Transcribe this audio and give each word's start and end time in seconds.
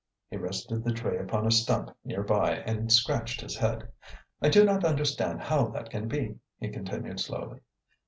He 0.31 0.37
rested 0.37 0.83
the 0.83 0.93
tray 0.93 1.19
upon 1.19 1.45
a 1.45 1.51
stump 1.51 1.91
near 2.03 2.23
by 2.23 2.55
and 2.55 2.91
scratched 2.91 3.39
his 3.41 3.55
head. 3.57 3.87
"I 4.41 4.49
do 4.49 4.65
not 4.65 4.83
understand 4.83 5.43
how 5.43 5.67
that 5.67 5.91
can 5.91 6.07
be," 6.07 6.39
he 6.59 6.69
continued 6.69 7.19
slowly. 7.19 7.59